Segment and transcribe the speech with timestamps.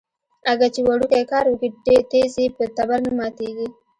[0.51, 1.69] اگه چې وړوکی کار وکي
[2.11, 3.67] ټيز يې په تبر نه ماتېږي.